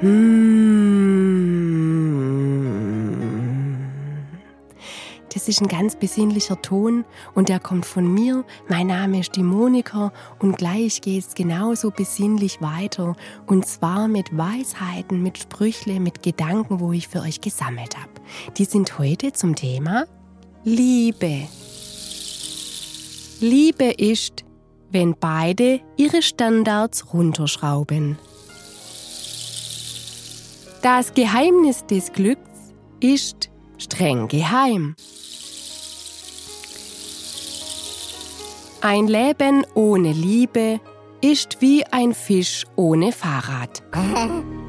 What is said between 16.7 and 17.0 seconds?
wo